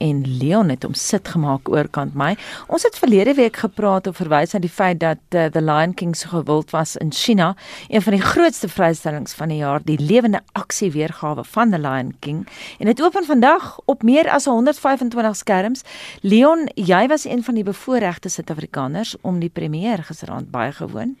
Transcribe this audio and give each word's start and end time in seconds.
en 0.00 0.22
Leon 0.40 0.72
het 0.72 0.84
hom 0.86 0.94
sit 0.96 1.28
gemaak 1.28 1.68
oorkant 1.68 2.14
my. 2.18 2.32
Ons 2.72 2.86
het 2.88 2.96
verlede 2.98 3.34
week 3.36 3.60
gepraat 3.60 4.08
of 4.08 4.16
verwys 4.20 4.54
na 4.54 4.60
die 4.64 4.72
feit 4.72 5.00
dat 5.02 5.20
uh, 5.36 5.46
The 5.52 5.62
Lion 5.62 5.92
King 5.94 6.14
so 6.16 6.32
gewild 6.32 6.72
was 6.72 6.96
in 6.96 7.12
China, 7.12 7.52
een 7.88 8.02
van 8.02 8.16
die 8.16 8.22
grootste 8.24 8.68
vrystellings 8.68 9.36
van 9.36 9.52
die 9.52 9.60
jaar, 9.60 9.84
die 9.84 9.98
lewende 10.00 10.40
aksie 10.58 10.90
weergawe 10.96 11.44
van 11.44 11.74
The 11.74 11.80
Lion 11.80 12.14
King. 12.24 12.46
En 12.78 12.88
dit 12.88 13.02
open 13.02 13.28
vandag 13.28 13.76
op 13.84 14.02
meer 14.02 14.30
as 14.32 14.48
125 14.48 15.36
skerms. 15.36 15.84
Leon, 16.20 16.68
jy 16.74 17.06
was 17.12 17.26
een 17.28 17.44
van 17.44 17.60
die 17.60 17.66
bevoorregte 17.66 18.32
Suid-Afrikaners 18.32 19.16
om 19.20 19.40
die 19.40 19.52
premier 19.52 20.04
gisteraand 20.04 20.50
baie 20.50 20.72
gewoon. 20.72 21.16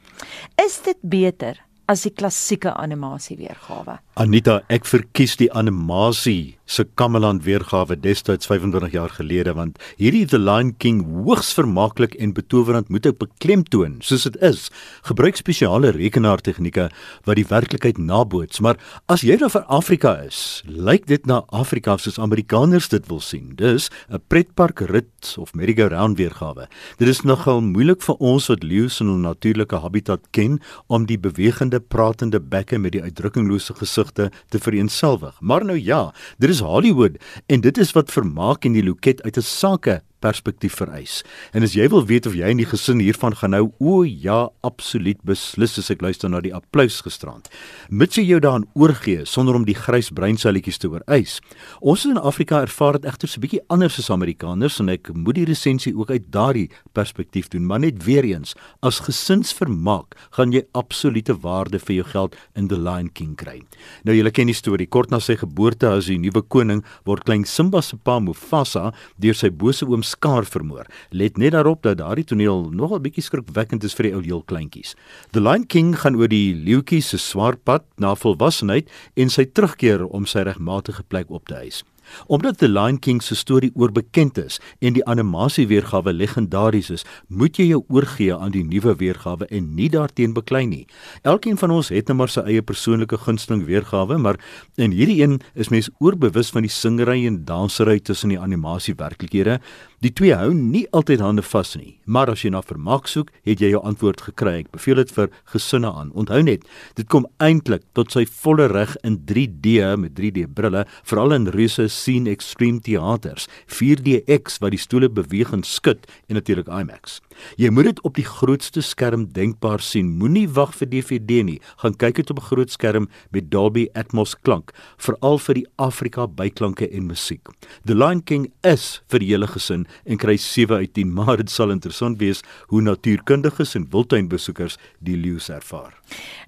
Is 0.56 0.80
dit 0.84 0.96
beter 1.00 1.60
as 1.90 2.04
die 2.06 2.14
klassieke 2.14 2.72
animasie 2.78 3.36
weergawe? 3.40 3.98
Anita, 4.20 4.60
ek 4.70 4.86
verkies 4.88 5.36
die 5.40 5.50
animasie 5.52 6.59
se 6.70 6.84
Kameland 6.94 7.42
weergawe 7.42 7.96
destyds 7.98 8.46
25 8.46 8.92
jaar 8.94 9.10
gelede 9.10 9.54
want 9.58 9.78
hierdie 9.98 10.22
The 10.30 10.38
Lion 10.38 10.70
King 10.78 11.02
hoogs 11.02 11.50
vermaaklik 11.56 12.14
en 12.22 12.34
betowerend 12.36 12.92
moet 12.94 13.08
ek 13.10 13.18
beklemtoon 13.18 13.96
soos 14.06 14.28
dit 14.28 14.36
is 14.46 14.68
gebruik 15.08 15.40
spesiale 15.40 15.90
rekenaartegnieke 15.96 16.86
wat 17.26 17.38
die 17.40 17.46
werklikheid 17.50 17.98
naboots. 17.98 18.60
Maar 18.62 18.78
as 19.10 19.24
jy 19.26 19.34
dan 19.40 19.50
vir 19.50 19.66
Afrika 19.66 20.14
is 20.22 20.62
lyk 20.68 21.08
dit 21.10 21.26
na 21.26 21.40
Afrika 21.50 21.96
soos 21.98 22.20
Amerikaners 22.22 22.90
dit 22.94 23.08
wil 23.10 23.18
sien. 23.18 23.56
Dis 23.58 23.90
'n 24.08 24.22
pretpark 24.28 24.80
rit 24.80 25.34
of 25.38 25.54
merry-go-round 25.54 26.18
weergawe. 26.18 26.68
Dit 26.98 27.08
is 27.08 27.22
nogal 27.22 27.60
moeilik 27.60 28.02
vir 28.02 28.16
ons 28.20 28.46
wat 28.46 28.62
leeu's 28.62 29.00
in 29.00 29.06
hul 29.06 29.18
natuurlike 29.18 29.82
habitat 29.82 30.20
ken 30.30 30.60
om 30.86 31.06
die 31.06 31.18
bewegende 31.18 31.80
pratende 31.80 32.40
bekke 32.40 32.78
met 32.78 32.92
die 32.92 33.02
uitdrukkinglose 33.02 33.74
gesigte 33.74 34.30
te 34.48 34.58
vereenselwig. 34.58 35.34
Maar 35.40 35.64
nou 35.64 35.78
ja 35.78 36.12
dit 36.38 36.50
is 36.50 36.59
Hollywood. 36.60 37.18
En 37.46 37.60
dit 37.60 37.78
is 37.78 37.92
wat 37.92 38.12
vermaak 38.12 38.64
en 38.64 38.72
die 38.72 38.84
loket 38.84 39.22
uit 39.22 39.36
'n 39.36 39.42
sake 39.42 40.00
perspektief 40.20 40.78
vereis. 40.80 41.20
En 41.52 41.64
as 41.66 41.74
jy 41.76 41.88
wil 41.92 42.04
weet 42.06 42.26
of 42.28 42.36
jy 42.36 42.50
in 42.52 42.60
die 42.60 42.68
gesin 42.68 43.00
hiervan 43.02 43.34
gaan 43.36 43.56
hou, 43.56 43.70
o 43.78 44.02
ja, 44.04 44.48
absoluut 44.66 45.20
beslis 45.26 45.78
as 45.80 45.90
ek 45.92 46.02
luister 46.04 46.30
na 46.30 46.40
die 46.44 46.54
applous 46.54 47.00
gisterand. 47.04 47.48
Mits 47.88 48.18
jy 48.18 48.26
jou 48.28 48.40
daaraan 48.40 48.68
oorgee 48.78 49.24
sonder 49.28 49.56
om 49.58 49.66
die 49.68 49.76
grys 49.76 50.10
breinselletjies 50.14 50.80
te 50.80 50.90
ooreis. 50.90 51.38
Ons 51.80 52.06
in 52.08 52.20
Afrika 52.20 52.60
ervaar 52.64 52.98
dit 52.98 53.08
egter 53.10 53.28
so 53.28 53.38
'n 53.38 53.44
bietjie 53.46 53.64
anders 53.68 53.98
as 53.98 54.10
Amerikaners 54.10 54.80
en 54.80 54.88
ek 54.88 55.12
moet 55.14 55.34
die 55.34 55.44
resensie 55.44 55.96
ook 55.96 56.10
uit 56.10 56.30
daardie 56.30 56.70
perspektief 56.92 57.48
doen, 57.48 57.66
maar 57.66 57.80
net 57.80 58.04
weer 58.04 58.24
eens, 58.24 58.54
as 58.82 59.00
gesinsvermaak 59.00 60.16
gaan 60.36 60.52
jy 60.52 60.62
absolute 60.72 61.34
waarde 61.40 61.78
vir 61.78 61.94
jou 61.96 62.04
geld 62.04 62.36
in 62.54 62.68
The 62.68 62.78
Lion 62.78 63.10
King 63.12 63.36
kry. 63.36 63.62
Nou 64.04 64.14
julle 64.16 64.30
ken 64.30 64.46
die 64.46 64.54
storie, 64.54 64.86
kort 64.86 65.10
na 65.10 65.18
sy 65.18 65.36
geboorte 65.36 65.88
as 65.88 66.06
die 66.06 66.18
nuwe 66.18 66.42
koning 66.42 66.84
word 67.04 67.24
klein 67.24 67.44
Simba 67.44 67.82
se 67.82 67.96
pa 67.96 68.18
Mufasa 68.20 68.92
deur 69.18 69.34
sy 69.34 69.50
bose 69.50 69.86
oom 69.86 70.02
skaar 70.10 70.48
vermoor. 70.48 70.88
Let 71.10 71.38
net 71.38 71.54
daarop 71.56 71.82
dat 71.86 72.00
daardie 72.00 72.26
toneel 72.26 72.68
nogal 72.74 73.02
bietjie 73.04 73.24
skrikwekkend 73.26 73.86
is 73.86 73.96
vir 73.98 74.08
die 74.08 74.14
ou 74.16 74.24
heel 74.24 74.42
kleintjies. 74.50 74.96
The 75.34 75.42
Lion 75.44 75.66
King 75.66 75.94
gaan 76.02 76.18
oor 76.20 76.30
die 76.30 76.54
leeuetjie 76.54 77.02
se 77.04 77.20
swaar 77.20 77.56
pad 77.56 77.86
na 78.00 78.16
volwassenheid 78.18 78.90
en 79.16 79.32
sy 79.32 79.46
terugkeer 79.46 80.06
om 80.08 80.26
sy 80.26 80.44
regmatige 80.48 81.06
plek 81.08 81.30
op 81.30 81.48
te 81.50 81.58
eis. 81.62 81.82
Omdat 82.26 82.58
The 82.58 82.68
Lion 82.68 82.98
King 82.98 83.22
se 83.22 83.34
storie 83.34 83.70
oorbekend 83.74 84.38
is 84.38 84.58
en 84.78 84.94
die 84.96 85.04
animasie 85.06 85.66
weergawe 85.70 86.12
legendaries 86.12 86.90
is, 86.90 87.04
moet 87.28 87.58
jy 87.58 87.70
jou 87.70 87.82
oorgee 87.88 88.34
aan 88.34 88.54
die 88.54 88.64
nuwe 88.66 88.96
weergawe 89.00 89.46
en 89.50 89.74
nie 89.76 89.88
daarteen 89.92 90.34
beklei 90.36 90.64
nie. 90.66 90.86
Elkeen 91.22 91.58
van 91.60 91.74
ons 91.74 91.90
het 91.90 92.00
net 92.00 92.12
nou 92.12 92.20
maar 92.22 92.32
sy 92.32 92.44
eie 92.48 92.64
persoonlike 92.64 93.20
gunsteling 93.26 93.66
weergawe, 93.68 94.18
maar 94.18 94.40
in 94.80 94.94
hierdie 94.96 95.20
een 95.20 95.38
is 95.54 95.70
mens 95.70 95.90
oorbewus 96.00 96.50
van 96.54 96.66
die 96.66 96.72
singery 96.72 97.22
en 97.28 97.44
dansery 97.46 98.00
tussen 98.00 98.34
die 98.34 98.40
animasie 98.40 98.96
werklikhede. 98.98 99.60
Die 100.00 100.14
twee 100.16 100.32
hou 100.32 100.54
nie 100.56 100.86
altyd 100.96 101.20
hande 101.20 101.42
vas 101.44 101.74
nie, 101.76 101.98
maar 102.08 102.30
as 102.32 102.40
jy 102.40 102.48
na 102.54 102.62
vermaak 102.64 103.04
soek, 103.12 103.28
het 103.44 103.60
jy 103.60 103.74
jou 103.74 103.82
antwoord 103.84 104.22
gekry. 104.30 104.54
Ek 104.62 104.70
beveel 104.72 104.96
dit 105.02 105.10
vir 105.12 105.28
gesinne 105.52 105.90
aan. 105.92 106.08
Onthou 106.16 106.38
net, 106.46 106.64
dit 106.96 107.04
kom 107.12 107.26
eintlik 107.36 107.84
tot 107.92 108.08
sy 108.16 108.22
volle 108.24 108.70
reg 108.72 108.94
in 109.04 109.18
3D 109.28 109.90
met 110.00 110.14
3D 110.16 110.46
brille, 110.56 110.86
veral 111.04 111.36
in 111.36 111.50
reuse 111.52 111.90
Scene 111.92 112.32
Extreme 112.32 112.80
Theaters, 112.86 113.44
4DX 113.68 114.56
wat 114.64 114.72
die 114.72 114.80
stoele 114.80 115.12
beweeg 115.12 115.52
en 115.52 115.66
skud 115.68 116.08
en 116.32 116.40
natuurlik 116.40 116.72
IMAX. 116.72 117.20
Jy 117.56 117.70
moet 117.70 117.84
dit 117.84 118.00
op 118.06 118.14
die 118.14 118.24
grootste 118.24 118.82
skerm 118.82 119.26
denkbaar 119.32 119.80
sien. 119.80 120.12
Moenie 120.18 120.46
wag 120.48 120.74
vir 120.78 120.90
DVD 120.90 121.44
nie. 121.44 121.60
Gaan 121.82 121.96
kyk 121.96 122.20
dit 122.20 122.30
op 122.30 122.38
'n 122.38 122.48
groot 122.50 122.70
skerm 122.70 123.08
met 123.30 123.50
Dolby 123.50 123.88
Atmos 123.94 124.34
klank, 124.34 124.72
veral 124.98 125.38
vir 125.38 125.54
die 125.54 125.66
Afrika 125.76 126.26
byklanke 126.26 126.88
en 126.90 127.06
musiek. 127.06 127.48
The 127.84 127.94
Lion 127.94 128.22
King 128.22 128.52
is 128.62 129.02
vir 129.08 129.18
die 129.18 129.28
hele 129.28 129.46
gesin 129.46 129.86
en 130.04 130.16
kry 130.16 130.36
7 130.36 130.76
uit 130.76 130.94
10, 130.94 131.12
maar 131.12 131.36
dit 131.36 131.50
sal 131.50 131.70
interessant 131.70 132.18
wees 132.18 132.42
hoe 132.68 132.82
natuurkundiges 132.82 133.74
en 133.74 133.86
wildtuinbesoekers 133.90 134.76
die 135.00 135.16
leeu 135.16 135.38
ervaar. 135.48 135.94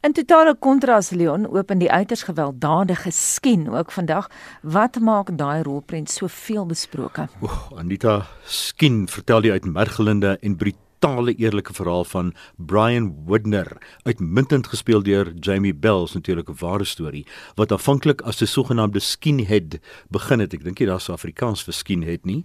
In 0.03 0.13
totale 0.13 0.57
kontras 0.59 1.13
Leon 1.15 1.45
open 1.47 1.79
die 1.79 1.91
uiters 1.91 2.25
gewelddadige 2.27 3.11
skien 3.15 3.69
ook 3.71 3.93
vandag. 3.95 4.27
Wat 4.63 4.99
maak 4.99 5.29
daai 5.39 5.63
rolprent 5.63 6.11
soveel 6.11 6.67
besproke? 6.67 7.29
O, 7.39 7.51
Anita, 7.79 8.27
skien 8.43 9.05
vertel 9.07 9.45
die 9.47 9.53
uitmergelende 9.55 10.33
en 10.43 10.57
brutale 10.59 11.37
eerlike 11.39 11.79
verhaal 11.79 12.03
van 12.11 12.35
Brian 12.57 13.13
Woodner, 13.29 13.71
uitmuntend 14.03 14.67
gespeel 14.75 15.07
deur 15.07 15.31
Jamie 15.39 15.75
Bell, 15.75 16.03
is 16.03 16.19
natuurlik 16.19 16.51
'n 16.51 16.59
ware 16.59 16.85
storie 16.85 17.27
wat 17.55 17.71
aanvanklik 17.71 18.23
as 18.23 18.43
'n 18.43 18.47
sogenaamde 18.47 19.01
skinhead 19.01 19.79
begin 20.11 20.41
het. 20.41 20.55
Ek 20.55 20.65
dink 20.65 20.79
jy 20.79 20.87
daar's 20.87 21.11
Afrikaans 21.11 21.63
vir 21.63 21.75
skinhead 21.75 22.25
nie. 22.25 22.45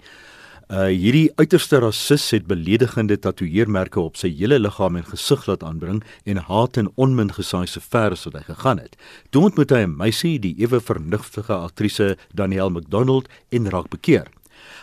Uh 0.67 0.89
hierdie 0.91 1.29
uiterste 1.39 1.79
rasis 1.79 2.25
het 2.35 2.47
beledigende 2.49 3.15
tatoeëermerke 3.23 4.01
op 4.01 4.17
sy 4.19 4.27
hele 4.35 4.57
liggaam 4.59 4.97
en 4.99 5.05
gesig 5.07 5.45
laat 5.47 5.61
aanbring 5.63 6.01
en 6.27 6.41
haat 6.43 6.75
en 6.81 6.89
onmin 6.99 7.31
gesaai 7.31 7.69
so 7.71 7.79
ver 7.79 8.11
as 8.11 8.25
wat 8.27 8.35
hy 8.35 8.41
gegaan 8.49 8.81
het. 8.83 8.97
Toe 9.31 9.45
ontmoet 9.47 9.71
hy 9.71 9.85
'n 9.85 9.95
meisie, 9.95 10.35
die 10.39 10.59
ewe 10.59 10.81
vernuftige 10.81 11.55
aktrise 11.55 12.17
Danielle 12.33 12.69
McDonald 12.69 13.29
en 13.49 13.69
raak 13.71 13.87
bekeer. 13.87 14.27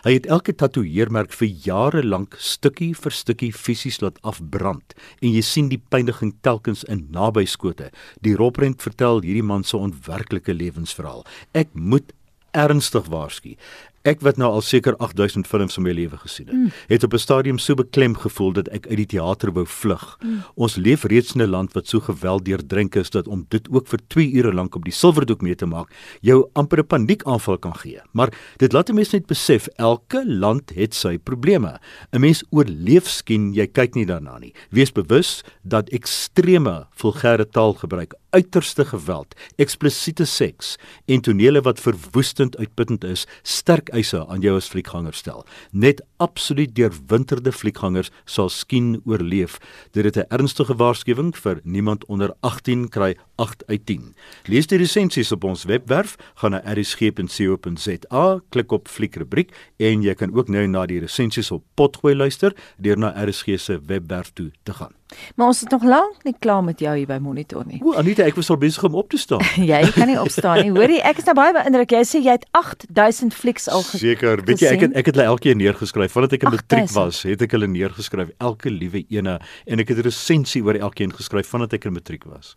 Hy 0.05 0.15
het 0.15 0.27
elke 0.27 0.55
tatoeëermerk 0.56 1.33
vir 1.33 1.49
jare 1.49 2.03
lank 2.03 2.34
stukkie 2.39 2.94
vir 2.94 3.12
stukkie 3.12 3.53
fisies 3.53 4.00
laat 4.00 4.17
afbrand 4.23 4.94
en 5.21 5.34
jy 5.34 5.43
sien 5.43 5.69
die 5.69 5.83
pyniging 5.91 6.33
telkens 6.41 6.84
in 6.84 7.09
nabyskote. 7.11 7.91
Die 8.23 8.37
roprent 8.37 8.81
vertel 8.81 9.21
hierdie 9.21 9.43
man 9.43 9.65
se 9.65 9.77
onwerklike 9.77 10.55
lewensverhaal. 10.55 11.27
Ek 11.53 11.69
moet 11.75 12.15
ernstig 12.55 13.09
waarsku. 13.11 13.56
Ek 14.04 14.20
wat 14.20 14.37
nou 14.37 14.50
al 14.53 14.60
seker 14.60 14.98
8000 15.00 15.47
films 15.48 15.78
in 15.81 15.84
my 15.87 15.92
lewe 15.97 16.19
gesien 16.20 16.50
het, 16.50 16.56
mm. 16.59 16.72
het 16.91 17.04
op 17.06 17.15
'n 17.16 17.22
stadium 17.22 17.59
so 17.59 17.75
beklem 17.75 18.12
gevoel 18.15 18.53
dat 18.53 18.69
ek 18.69 18.87
uit 18.87 18.97
die 18.97 19.16
teater 19.16 19.53
wou 19.53 19.65
vlug. 19.66 20.19
Mm. 20.20 20.42
Ons 20.54 20.76
leef 20.76 21.04
reeds 21.09 21.32
in 21.32 21.41
'n 21.41 21.48
land 21.48 21.72
wat 21.72 21.88
so 21.88 22.00
gewelddeurdrink 22.00 22.94
is 22.94 23.10
dat 23.10 23.26
om 23.26 23.47
dit 23.48 23.64
ook 23.70 23.88
vir 23.88 24.00
2 24.09 24.32
ure 24.32 24.53
lank 24.53 24.75
op 24.75 24.84
die 24.84 24.93
silwerdoek 24.93 25.41
mee 25.41 25.54
te 25.54 25.66
maak, 25.66 25.88
jou 26.20 26.48
amper 26.53 26.78
'n 26.78 26.87
paniekaanval 26.87 27.59
kan 27.59 27.75
gee. 27.75 28.00
Maar 28.12 28.28
dit 28.56 28.72
laat 28.72 28.91
'n 28.91 28.94
mens 28.94 29.12
net 29.12 29.26
besef 29.26 29.66
elke 29.76 30.22
land 30.26 30.75
het 30.75 30.94
sy 30.94 31.19
probleme. 31.19 31.81
'n 32.12 32.20
Mens 32.20 32.44
oorleef 32.50 33.09
skien, 33.09 33.54
jy 33.54 33.66
kyk 33.66 33.94
nie 33.94 34.06
daarna 34.06 34.38
nie. 34.38 34.53
Wees 34.70 34.93
bewus 34.93 35.43
dat 35.62 35.88
ekstreme 35.88 36.87
vulgêre 36.93 37.48
taal 37.50 37.72
gebruik 37.72 38.12
uiterste 38.34 38.84
geweld, 38.91 39.34
eksplisiete 39.62 40.27
seks 40.27 40.75
en 41.06 41.22
tonele 41.22 41.62
wat 41.65 41.81
verwoestend 41.83 42.56
uitputtend 42.59 43.05
is, 43.06 43.27
sterk 43.43 43.93
eise 43.95 44.25
aan 44.27 44.43
jou 44.43 44.56
as 44.59 44.69
fliekganger 44.72 45.15
stel. 45.15 45.45
Net 45.71 46.03
absoluut 46.22 46.75
deurwinterde 46.75 47.53
fliekgangers 47.55 48.11
sal 48.27 48.50
skien 48.50 48.99
oorleef. 49.06 49.59
Dit 49.93 50.05
is 50.05 50.17
'n 50.17 50.27
ernstige 50.28 50.75
waarskuwing 50.75 51.37
vir 51.37 51.61
niemand 51.62 52.05
onder 52.06 52.34
18 52.41 52.89
kry 52.89 53.17
8 53.37 53.65
uit 53.67 53.87
10. 53.87 54.15
Lees 54.47 54.67
die 54.67 54.78
resensies 54.78 55.33
op 55.33 55.44
ons 55.44 55.65
webwerf, 55.65 56.17
gaan 56.34 56.50
na 56.50 56.62
rsg.co.za, 56.65 58.41
klik 58.49 58.73
op 58.73 58.89
fliekrubriek 58.89 59.55
en 59.77 60.03
jy 60.03 60.15
kan 60.15 60.34
ook 60.34 60.49
nou 60.49 60.67
na 60.67 60.87
die 60.87 61.00
resensies 61.00 61.50
op 61.50 61.64
potgooi 61.75 62.14
luister 62.14 62.55
deur 62.79 62.99
na 62.99 63.14
RSG 63.25 63.58
se 63.58 63.81
webwerf 63.87 64.31
toe 64.35 64.50
te 64.62 64.73
gaan. 64.73 64.94
Maar 65.37 65.46
ons 65.52 65.62
is 65.62 65.70
nog 65.70 65.84
lank 65.84 66.25
nie 66.25 66.34
klaar 66.38 66.64
met 66.64 66.81
jou 66.81 66.96
hier 66.96 67.06
by 67.06 67.19
monitor 67.22 67.64
nie. 67.66 67.81
O 67.84 67.94
Anita, 68.00 68.25
ek 68.26 68.38
was 68.38 68.50
al 68.50 68.58
besig 68.62 68.84
om 68.88 68.94
op 68.94 69.11
te 69.12 69.20
staan. 69.20 69.44
jy 69.72 69.82
kan 69.94 70.11
nie 70.11 70.19
opstaan 70.20 70.62
nie. 70.62 70.72
Hoorie, 70.75 71.00
ek 71.02 71.22
is 71.22 71.28
nou 71.28 71.37
baie 71.38 71.55
beïndruk. 71.56 71.94
Jy 71.99 72.02
sê 72.08 72.22
jy 72.25 72.37
het 72.38 72.49
8000 72.56 73.34
flieks 73.34 73.69
al 73.69 73.84
gesien. 73.87 74.05
Seker, 74.08 74.44
weet 74.49 74.64
jy 74.64 74.75
ek 74.75 74.87
het 74.88 74.99
ek 75.05 75.12
het 75.12 75.20
hulle 75.20 75.31
elkeen 75.34 75.61
neergeskryf. 75.62 76.12
Vandat 76.14 76.37
ek 76.38 76.49
in 76.49 76.55
matriek 76.56 76.90
was, 76.96 77.22
het 77.28 77.44
ek 77.44 77.56
hulle 77.56 77.70
neergeskryf, 77.70 78.34
elke 78.38 78.72
liewe 78.72 79.05
ene 79.08 79.38
en 79.66 79.81
ek 79.81 79.94
het 79.94 80.02
'n 80.02 80.08
resensie 80.11 80.62
oor 80.64 80.75
elkeen 80.75 81.12
geskryf 81.12 81.49
vandat 81.49 81.72
ek 81.72 81.84
in 81.84 81.99
matriek 81.99 82.25
was. 82.25 82.55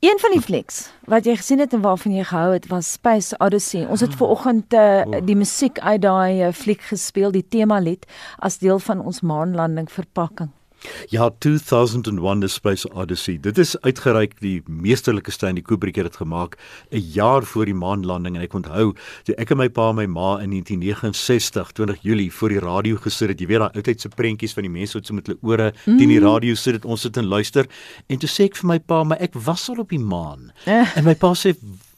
Een 0.00 0.18
van 0.20 0.30
die 0.30 0.40
flieks 0.40 0.90
wat 1.08 1.24
jy 1.24 1.36
gesien 1.36 1.58
het 1.62 1.72
en 1.72 1.80
waarvan 1.80 2.12
jy 2.12 2.24
gehou 2.28 2.52
het 2.52 2.66
was 2.68 2.92
Space 2.92 3.36
Odyssey. 3.40 3.86
Ons 3.88 4.02
het 4.04 4.12
ver 4.14 4.28
oggend 4.28 4.74
uh, 4.74 5.02
die 5.24 5.36
musiek 5.36 5.78
uit 5.78 6.02
daai 6.02 6.42
uh, 6.44 6.52
fliek 6.52 6.82
gespeel, 6.84 7.32
die 7.32 7.46
tema 7.48 7.78
lied 7.80 8.04
as 8.38 8.58
deel 8.60 8.78
van 8.78 9.00
ons 9.00 9.22
maanlanding 9.24 9.88
verpakking. 9.90 10.52
Ja, 11.08 11.30
2001 11.38 12.40
The 12.40 12.48
Space 12.48 12.88
Odyssey. 12.92 13.38
Dit 13.40 13.58
is 13.58 13.80
uitgereik 13.80 14.34
die 14.40 14.62
meesterlike 14.66 15.30
Stanley 15.30 15.62
Kubrick 15.62 15.96
het 15.96 16.04
dit 16.10 16.16
gemaak 16.16 16.56
'n 16.90 17.02
jaar 17.12 17.42
voor 17.42 17.64
die 17.64 17.74
maanlanding 17.74 18.36
en 18.36 18.42
ek 18.42 18.54
onthou 18.54 18.94
toe 19.24 19.34
ek 19.36 19.50
en 19.50 19.56
my 19.56 19.68
pa 19.68 19.88
en 19.88 19.94
my 19.94 20.06
ma 20.06 20.38
in 20.40 20.50
1969 20.50 21.72
20 21.72 22.02
Julie 22.02 22.32
voor 22.32 22.48
die 22.48 22.60
radio 22.60 22.96
gesit 22.96 23.28
het. 23.28 23.40
Jy 23.40 23.46
weet 23.46 23.58
daai 23.58 23.74
oudheidse 23.74 24.08
prentjies 24.08 24.52
van 24.52 24.62
die 24.62 24.72
mense 24.72 24.98
wat 24.98 25.06
so 25.06 25.14
met 25.14 25.26
hulle 25.26 25.38
ore 25.42 25.72
mm. 25.84 25.98
teen 25.98 26.08
die 26.08 26.20
radio 26.20 26.54
sit 26.54 26.72
dit 26.72 26.84
ons 26.84 27.00
sit 27.00 27.16
en 27.16 27.24
luister 27.24 27.66
en 28.06 28.18
toe 28.18 28.28
sê 28.28 28.44
ek 28.44 28.56
vir 28.56 28.66
my 28.66 28.78
pa, 28.78 29.02
maar 29.04 29.20
ek 29.20 29.34
was 29.34 29.68
al 29.68 29.78
op 29.78 29.88
die 29.88 30.02
maan. 30.02 30.52
en 30.66 31.04
my 31.04 31.14
pa 31.14 31.34
sê 31.34 31.54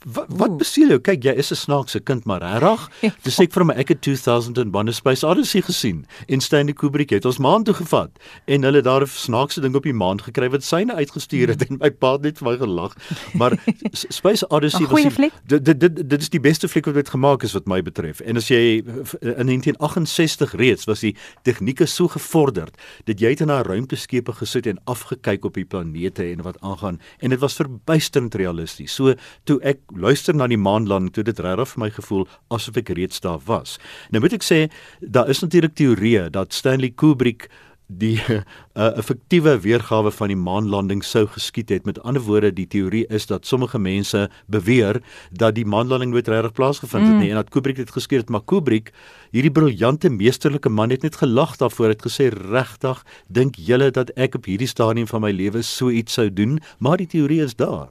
Wat 0.07 0.27
wat 0.29 0.57
besiel 0.61 0.93
jou? 0.93 1.01
Kyk, 1.03 1.25
jy 1.27 1.33
is 1.35 1.51
'n 1.51 1.59
snaakse 1.59 2.01
kind, 2.01 2.25
maar 2.25 2.41
regtig? 2.41 2.91
Dis 3.27 3.39
ek 3.43 3.53
vir 3.53 3.65
my 3.67 3.75
ek 3.75 3.89
het 3.89 4.01
2001 4.07 4.93
Space 4.95 5.27
Odyssey 5.27 5.63
gesien 5.63 6.07
en 6.29 6.41
Stanley 6.41 6.73
Kubrick 6.73 7.11
het 7.11 7.25
ons 7.25 7.39
maan 7.39 7.65
toe 7.65 7.75
gevat 7.75 8.11
en 8.47 8.63
hulle 8.63 8.81
daar 8.81 9.03
'n 9.03 9.11
snaakse 9.11 9.61
ding 9.61 9.75
op 9.75 9.83
die 9.83 9.93
maan 9.93 10.23
gekry 10.23 10.51
wat 10.51 10.63
syne 10.63 10.95
uitgestuur 10.95 11.49
het 11.49 11.67
en 11.69 11.79
my 11.83 11.91
pa 11.91 12.13
het 12.13 12.23
net 12.23 12.39
vir 12.39 12.47
my 12.47 12.57
gelag. 12.57 12.95
Maar 13.35 13.59
Space 14.19 14.47
Odyssey 14.49 14.87
was 14.87 15.03
dit, 15.47 15.65
dit 15.65 15.81
dit 15.81 16.09
dit 16.09 16.21
is 16.21 16.31
die 16.31 16.41
beste 16.41 16.69
fliek 16.69 16.87
wat 16.87 16.95
ooit 16.95 17.11
gemaak 17.11 17.43
is 17.43 17.53
wat 17.53 17.67
my 17.67 17.83
betref. 17.83 18.21
En 18.21 18.37
as 18.37 18.49
jy 18.49 18.79
in 18.79 19.47
1968 19.51 20.55
reeds 20.55 20.87
was 20.87 21.01
die 21.01 21.17
tegnieke 21.43 21.87
so 21.87 22.07
gevorderd 22.07 22.79
dat 23.05 23.19
jy 23.19 23.35
het 23.35 23.41
in 23.41 23.51
'n 23.51 23.67
ruimteskepe 23.67 24.33
gesit 24.33 24.67
en 24.67 24.79
afgekyk 24.87 25.45
op 25.45 25.55
die 25.55 25.67
planete 25.67 26.23
en 26.23 26.43
wat 26.43 26.61
aangaan 26.61 27.01
en 27.19 27.31
dit 27.31 27.41
was 27.41 27.55
verbuisterend 27.55 28.35
realisties. 28.35 28.95
So 28.95 29.15
toe 29.45 29.59
ek 29.63 29.88
luister 29.97 30.35
na 30.35 30.47
die 30.47 30.61
maanlanding 30.61 31.13
toe 31.13 31.25
dit 31.25 31.39
regtig 31.41 31.73
vir 31.73 31.85
my 31.85 31.91
gevoel 31.91 32.27
asof 32.55 32.77
ek 32.77 32.93
reeds 32.99 33.21
daar 33.25 33.41
was. 33.47 33.79
Nou 34.11 34.23
moet 34.25 34.37
ek 34.37 34.47
sê 34.47 34.67
daar 35.01 35.29
is 35.29 35.41
natuurlik 35.45 35.75
teorieë 35.79 36.29
dat 36.35 36.53
Stanley 36.53 36.91
Kubrick 36.91 37.49
die 37.89 38.21
'n 38.29 38.45
uh, 38.77 38.97
effektiewe 39.01 39.61
weergawe 39.61 40.11
van 40.11 40.29
die 40.29 40.37
maanlanding 40.37 41.01
sou 41.05 41.27
geskied 41.27 41.69
het. 41.69 41.85
Met 41.85 42.01
ander 42.03 42.23
woorde, 42.23 42.53
die 42.53 42.67
teorie 42.67 43.07
is 43.09 43.27
dat 43.27 43.47
sommige 43.47 43.79
mense 43.79 44.29
beweer 44.47 45.01
dat 45.33 45.55
die 45.55 45.65
maanlanding 45.65 46.13
nooit 46.13 46.29
regtig 46.29 46.53
plaasgevind 46.53 47.07
het 47.07 47.13
mm. 47.13 47.21
nie 47.21 47.31
en 47.31 47.41
dat 47.41 47.49
Kubrick 47.49 47.77
dit 47.77 47.91
geskeur 47.91 48.21
het, 48.21 48.29
maar 48.29 48.45
Kubrick, 48.45 48.93
hierdie 49.31 49.51
briljante 49.51 50.11
meesterlike 50.11 50.69
man 50.69 50.91
het 50.91 51.03
net 51.03 51.17
gelag 51.17 51.57
daarvoor 51.57 51.89
het 51.89 52.05
gesê 52.05 52.29
regtig, 52.29 53.05
dink 53.27 53.57
julle 53.57 53.91
dat 53.91 54.13
ek 54.17 54.35
op 54.35 54.45
hierdie 54.45 54.69
stadium 54.69 55.07
van 55.07 55.25
my 55.25 55.33
lewe 55.33 55.63
so 55.63 55.89
iets 55.89 56.13
sou 56.13 56.29
doen? 56.33 56.61
Maar 56.79 56.97
die 56.97 57.07
teorie 57.07 57.43
is 57.43 57.57
daar. 57.57 57.89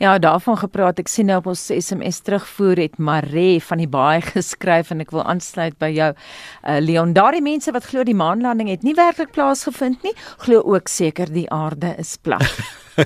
Ja, 0.00 0.18
daarvan 0.18 0.56
gepraat. 0.58 0.98
Ek 0.98 1.10
sien 1.12 1.28
nou 1.28 1.38
op 1.42 1.50
ons 1.52 1.66
SMS 1.68 2.22
terugvoer 2.24 2.80
het 2.86 2.98
Mare 2.98 3.60
van 3.60 3.82
die 3.82 3.88
Baai 3.88 4.20
geskryf 4.34 4.90
en 4.90 5.04
ek 5.04 5.14
wil 5.14 5.24
aansluit 5.24 5.78
by 5.78 5.90
jou. 5.92 6.10
Uh, 6.14 6.78
Leon, 6.80 7.14
daardie 7.16 7.44
mense 7.44 7.72
wat 7.76 7.90
glo 7.90 8.04
die 8.06 8.16
maanlanding 8.16 8.70
het 8.72 8.86
nie 8.86 8.96
werklik 8.98 9.34
plaasgevind 9.36 10.02
nie, 10.06 10.14
glo 10.46 10.62
ook 10.64 10.88
seker 10.88 11.30
die 11.32 11.48
aarde 11.52 11.94
is 12.00 12.16
plat. 12.22 12.48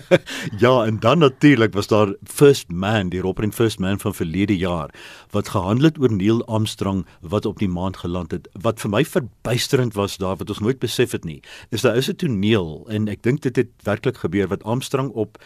ja, 0.65 0.85
en 0.85 1.01
dan 1.01 1.19
natuurlik 1.19 1.75
was 1.75 1.87
daar 1.87 2.15
First 2.25 2.71
Man, 2.71 3.09
die 3.09 3.21
Robin 3.21 3.53
First 3.53 3.79
Man 3.79 4.01
van 4.01 4.15
verlede 4.15 4.57
jaar 4.57 4.91
wat 5.31 5.49
gehandel 5.49 5.85
het 5.91 5.99
oor 5.99 6.13
Neil 6.13 6.45
Armstrong 6.47 7.05
wat 7.21 7.47
op 7.47 7.59
die 7.59 7.69
maan 7.69 7.97
geland 7.97 8.31
het. 8.31 8.49
Wat 8.53 8.81
vir 8.81 8.91
my 8.91 9.05
verbuisterend 9.05 9.95
was 9.95 10.17
daar 10.17 10.37
wat 10.37 10.51
ons 10.51 10.63
nooit 10.63 10.79
besef 10.79 11.13
het 11.13 11.25
nie, 11.25 11.43
is 11.71 11.83
daar 11.83 11.97
is 11.97 12.09
'n 12.11 12.17
toneel 12.17 12.87
en 12.89 13.09
ek 13.09 13.23
dink 13.23 13.43
dit 13.43 13.57
het 13.57 13.71
werklik 13.83 14.17
gebeur 14.17 14.49
wat 14.49 14.65
Armstrong 14.65 15.11
op 15.11 15.39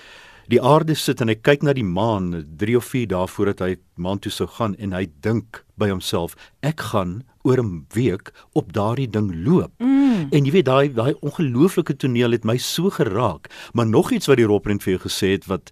die 0.49 0.61
aarde 0.65 0.97
sit 0.97 1.21
en 1.21 1.29
hy 1.33 1.37
kyk 1.37 1.65
na 1.67 1.75
die 1.77 1.87
maan 1.87 2.31
3 2.61 2.79
of 2.81 2.89
4 2.89 3.11
dae 3.13 3.29
voordat 3.29 3.61
hy 3.65 3.75
maan 3.99 4.19
toe 4.19 4.33
sou 4.33 4.49
gaan 4.49 4.77
en 4.77 4.93
hy 4.93 5.07
dink 5.21 5.65
by 5.79 5.89
homself 5.89 6.35
ek 6.63 6.81
gaan 6.91 7.23
oor 7.43 7.63
'n 7.63 7.87
week 7.95 8.33
op 8.53 8.73
daardie 8.73 9.11
ding 9.11 9.31
loop. 9.45 9.73
Mm. 9.79 10.29
En 10.31 10.45
jy 10.45 10.53
weet 10.53 10.65
daai 10.65 10.93
daai 10.93 11.15
ongelooflike 11.21 11.97
toneel 11.97 12.31
het 12.31 12.45
my 12.45 12.57
so 12.57 12.91
geraak. 12.91 13.49
Maar 13.73 13.87
nog 13.87 14.11
iets 14.11 14.27
wat 14.27 14.37
die 14.37 14.47
Roprent 14.47 14.83
vir 14.83 14.93
jou 14.93 15.03
gesê 15.09 15.31
het 15.31 15.47
wat 15.47 15.71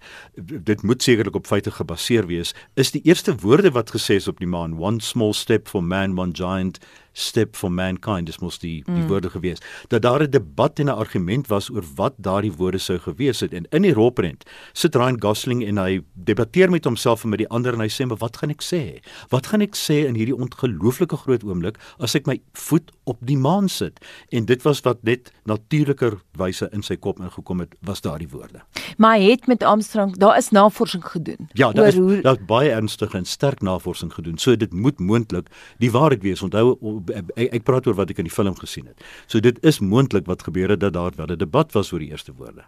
dit 0.64 0.82
moet 0.82 1.02
sekerlik 1.02 1.34
op 1.34 1.46
feite 1.46 1.70
gebaseer 1.70 2.26
wees, 2.26 2.55
is 2.75 2.90
die 2.90 3.02
eerste 3.05 3.34
woorde 3.37 3.70
wat 3.70 3.90
gesê 3.90 4.14
is 4.14 4.29
op 4.29 4.38
die 4.38 4.49
maan, 4.49 4.79
one 4.79 5.00
small 5.00 5.32
step 5.32 5.69
for 5.69 5.82
man, 5.82 6.19
one 6.19 6.32
giant 6.32 6.79
step 7.17 7.56
for 7.56 7.72
mankind 7.72 8.29
dis 8.29 8.38
mos 8.44 8.58
die 8.61 8.82
die 8.84 9.00
mm. 9.00 9.08
woorde 9.08 9.31
gewees 9.32 9.62
dat 9.88 10.02
daar 10.05 10.22
'n 10.22 10.31
debat 10.31 10.79
en 10.79 10.87
'n 10.87 10.99
argument 11.05 11.46
was 11.49 11.70
oor 11.70 11.84
wat 11.94 12.14
daardie 12.17 12.52
woorde 12.52 12.79
sou 12.79 12.99
gewees 12.99 13.40
het 13.40 13.52
en 13.52 13.64
in 13.70 13.82
die 13.82 13.93
Roprent 13.93 14.44
sit 14.72 14.94
Ryan 14.94 15.20
Gosling 15.20 15.64
en 15.64 15.79
hy 15.79 16.00
debatteer 16.12 16.70
met 16.70 16.84
homself 16.84 17.25
en 17.25 17.31
met 17.31 17.38
die 17.38 17.49
ander 17.49 17.72
en 17.72 17.81
hy 17.81 17.88
sê 17.88 18.05
maar 18.17 18.31
wat 18.31 18.37
gaan 18.41 18.51
ek 18.51 18.65
sê 18.65 18.83
wat 19.29 19.47
gaan 19.53 19.61
ek 19.65 19.77
sê 19.77 20.07
in 20.09 20.17
hierdie 20.17 20.37
ongelooflike 20.37 21.17
groot 21.25 21.45
oomblik 21.45 21.77
as 22.01 22.17
ek 22.17 22.27
my 22.27 22.39
voet 22.57 22.91
op 23.05 23.19
die 23.21 23.37
maan 23.37 23.69
sit 23.69 24.01
en 24.33 24.47
dit 24.49 24.63
was 24.65 24.81
wat 24.87 25.03
net 25.05 25.33
natuurliker 25.45 26.17
wyse 26.41 26.69
in 26.73 26.83
sy 26.83 26.97
kop 26.97 27.21
ingekom 27.21 27.61
het 27.61 27.75
was 27.87 28.01
daardie 28.05 28.29
woorde. 28.31 28.63
Maar 28.97 29.19
hy 29.19 29.31
het 29.35 29.47
met 29.51 29.63
Armstrong, 29.63 30.17
daar 30.21 30.37
is 30.39 30.51
navorsing 30.51 31.05
gedoen. 31.05 31.49
Ja, 31.59 31.73
daar 31.73 31.89
is 31.93 31.97
hoe... 31.97 32.21
daar 32.25 32.41
baie 32.49 32.71
ernstige 32.71 33.19
en 33.19 33.29
sterk 33.29 33.63
navorsing 33.63 34.13
gedoen. 34.15 34.39
So 34.39 34.57
dit 34.57 34.73
moet 34.73 34.99
moontlik 34.99 35.51
die 35.83 35.91
waarheid 35.93 36.25
wees. 36.25 36.43
Onthou 36.43 36.77
ek, 37.13 37.31
ek 37.61 37.67
praat 37.69 37.87
oor 37.87 37.99
wat 38.01 38.13
ek 38.13 38.23
in 38.23 38.31
die 38.31 38.35
film 38.35 38.57
gesien 38.59 38.89
het. 38.91 39.05
So 39.27 39.43
dit 39.45 39.61
is 39.67 39.81
moontlik 39.81 40.27
wat 40.31 40.47
gebeur 40.49 40.75
het 40.75 40.83
dat 40.85 40.97
daar 40.97 41.15
wel 41.17 41.35
'n 41.37 41.39
debat 41.39 41.73
was 41.73 41.93
oor 41.93 42.03
die 42.03 42.11
eerste 42.11 42.33
woorde. 42.33 42.67